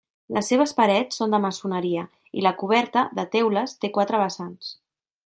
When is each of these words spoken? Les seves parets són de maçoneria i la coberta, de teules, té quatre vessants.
Les 0.35 0.47
seves 0.51 0.71
parets 0.77 1.19
són 1.21 1.35
de 1.35 1.39
maçoneria 1.43 2.05
i 2.41 2.45
la 2.47 2.53
coberta, 2.63 3.05
de 3.21 3.27
teules, 3.37 3.77
té 3.85 3.93
quatre 3.99 4.23
vessants. 4.23 4.73